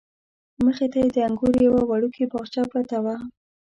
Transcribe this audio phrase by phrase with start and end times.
[0.63, 3.15] مخې ته یې د انګورو یوه وړوکې باغچه پرته وه.